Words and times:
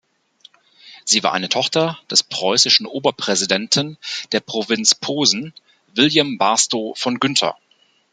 Sie 1.05 1.21
war 1.21 1.33
eine 1.33 1.47
Tochter 1.47 1.99
des 2.09 2.23
preußischen 2.23 2.87
Oberpräsidenten 2.87 3.99
der 4.31 4.39
Provinz 4.39 4.95
Posen 4.95 5.53
William 5.93 6.39
Barstow 6.39 6.95
von 6.97 7.19
Guenther. 7.19 7.55